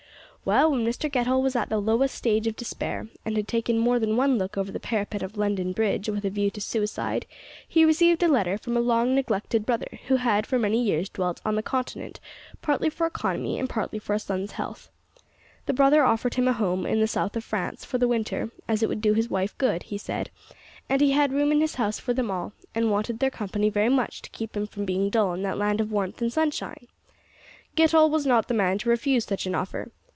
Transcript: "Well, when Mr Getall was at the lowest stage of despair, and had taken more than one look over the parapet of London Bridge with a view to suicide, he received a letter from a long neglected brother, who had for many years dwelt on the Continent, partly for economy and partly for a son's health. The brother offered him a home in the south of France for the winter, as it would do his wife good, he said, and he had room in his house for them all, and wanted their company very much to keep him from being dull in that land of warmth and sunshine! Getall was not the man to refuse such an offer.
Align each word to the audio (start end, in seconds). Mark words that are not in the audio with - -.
"Well, 0.43 0.71
when 0.71 0.83
Mr 0.83 1.07
Getall 1.09 1.39
was 1.43 1.55
at 1.55 1.69
the 1.69 1.77
lowest 1.77 2.15
stage 2.15 2.47
of 2.47 2.55
despair, 2.55 3.07
and 3.23 3.37
had 3.37 3.47
taken 3.47 3.77
more 3.77 3.99
than 3.99 4.17
one 4.17 4.39
look 4.39 4.57
over 4.57 4.71
the 4.71 4.79
parapet 4.79 5.21
of 5.21 5.37
London 5.37 5.71
Bridge 5.71 6.09
with 6.09 6.25
a 6.25 6.31
view 6.31 6.49
to 6.49 6.59
suicide, 6.59 7.27
he 7.67 7.85
received 7.85 8.23
a 8.23 8.27
letter 8.27 8.57
from 8.57 8.75
a 8.75 8.79
long 8.81 9.13
neglected 9.13 9.67
brother, 9.67 9.99
who 10.07 10.15
had 10.15 10.47
for 10.47 10.57
many 10.57 10.81
years 10.83 11.09
dwelt 11.09 11.41
on 11.45 11.53
the 11.53 11.61
Continent, 11.61 12.19
partly 12.59 12.89
for 12.89 13.05
economy 13.05 13.59
and 13.59 13.69
partly 13.69 13.99
for 13.99 14.15
a 14.15 14.19
son's 14.19 14.53
health. 14.53 14.89
The 15.67 15.73
brother 15.73 16.03
offered 16.03 16.33
him 16.33 16.47
a 16.47 16.53
home 16.53 16.87
in 16.87 17.01
the 17.01 17.07
south 17.07 17.35
of 17.35 17.43
France 17.43 17.85
for 17.85 17.99
the 17.99 18.07
winter, 18.07 18.49
as 18.67 18.81
it 18.81 18.89
would 18.89 18.99
do 19.01 19.13
his 19.13 19.29
wife 19.29 19.55
good, 19.59 19.83
he 19.83 19.97
said, 19.99 20.31
and 20.89 21.01
he 21.01 21.11
had 21.11 21.31
room 21.31 21.51
in 21.51 21.61
his 21.61 21.75
house 21.75 21.99
for 21.99 22.15
them 22.15 22.31
all, 22.31 22.53
and 22.73 22.89
wanted 22.89 23.19
their 23.19 23.29
company 23.29 23.69
very 23.69 23.89
much 23.89 24.23
to 24.23 24.29
keep 24.31 24.57
him 24.57 24.65
from 24.65 24.85
being 24.85 25.11
dull 25.11 25.33
in 25.35 25.43
that 25.43 25.59
land 25.59 25.79
of 25.79 25.91
warmth 25.91 26.19
and 26.19 26.33
sunshine! 26.33 26.87
Getall 27.75 28.09
was 28.09 28.25
not 28.25 28.47
the 28.47 28.55
man 28.55 28.79
to 28.79 28.89
refuse 28.89 29.25
such 29.25 29.45
an 29.45 29.53
offer. 29.53 29.91